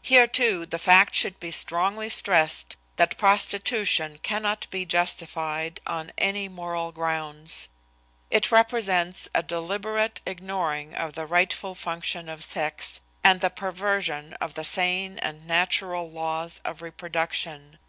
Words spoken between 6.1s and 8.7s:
any moral grounds. It